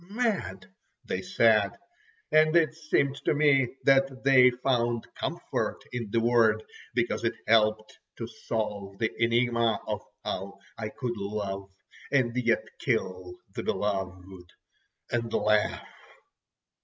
[0.09, 0.65] "Mad!"
[1.05, 1.77] they said,
[2.31, 6.63] and it seemed to me that they found comfort in the word,
[6.95, 11.69] because it helped to solve the enigma of how I could love
[12.11, 15.87] and yet kill the beloved—and laugh.